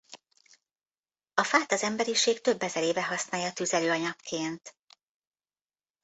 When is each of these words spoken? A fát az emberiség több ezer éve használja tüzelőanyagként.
A 1.33 1.43
fát 1.43 1.71
az 1.71 1.83
emberiség 1.83 2.41
több 2.41 2.61
ezer 2.61 2.83
éve 2.83 3.03
használja 3.03 3.53
tüzelőanyagként. 3.53 4.75